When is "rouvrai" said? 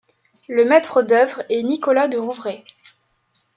2.17-2.63